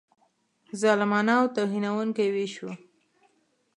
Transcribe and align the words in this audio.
ظالمانه 0.81 1.33
او 1.39 1.45
توهینونکی 1.55 2.27
وېش 2.35 2.53
وو. 2.63 2.73